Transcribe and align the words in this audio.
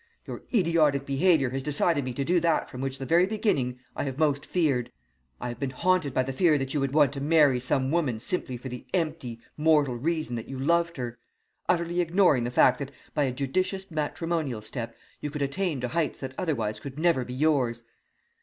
Your 0.25 0.41
idiotic 0.51 1.05
behaviour 1.05 1.51
has 1.51 1.61
decided 1.61 2.03
me 2.03 2.11
to 2.13 2.25
do 2.25 2.39
that 2.39 2.73
which 2.73 2.97
from 2.97 3.05
the 3.05 3.07
very 3.07 3.27
beginning 3.27 3.77
I 3.95 4.03
have 4.05 4.17
most 4.17 4.47
feared. 4.47 4.91
I 5.39 5.49
have 5.49 5.59
been 5.59 5.69
haunted 5.69 6.11
by 6.11 6.23
the 6.23 6.33
fear 6.33 6.57
that 6.57 6.73
you 6.73 6.79
would 6.79 6.95
want 6.95 7.13
to 7.13 7.21
marry 7.21 7.59
some 7.59 7.91
woman 7.91 8.17
simply 8.17 8.57
for 8.57 8.67
the 8.67 8.83
empty, 8.95 9.39
mortal 9.57 9.95
reason 9.95 10.35
that 10.37 10.47
you 10.49 10.57
loved 10.57 10.97
her, 10.97 11.19
utterly 11.69 12.01
ignoring 12.01 12.45
the 12.45 12.49
fact 12.49 12.79
that 12.79 12.91
by 13.13 13.25
a 13.25 13.31
judicious 13.31 13.91
matrimonial 13.91 14.63
step 14.63 14.95
you 15.19 15.29
could 15.29 15.43
attain 15.43 15.79
to 15.81 15.89
heights 15.89 16.17
that 16.17 16.33
otherwise 16.35 16.79
could 16.79 16.97
never 16.97 17.23
be 17.23 17.35
yours. 17.35 17.83